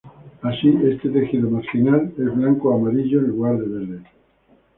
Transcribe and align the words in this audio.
Así, 0.41 0.73
este 0.89 1.09
tejido 1.09 1.47
marginal 1.51 2.11
es 2.17 2.35
blanco 2.35 2.69
o 2.69 2.75
amarillo, 2.75 3.19
en 3.19 3.27
lugar 3.27 3.55
de 3.59 3.67
verde. 3.67 3.99